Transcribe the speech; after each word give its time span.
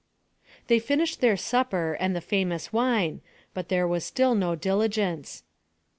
They 0.65 0.79
finished 0.79 1.21
their 1.21 1.37
supper 1.37 1.93
and 1.99 2.15
the 2.15 2.21
famous 2.21 2.73
wine, 2.73 3.21
but 3.53 3.69
there 3.69 3.87
was 3.87 4.03
still 4.03 4.33
no 4.33 4.55
diligence. 4.55 5.43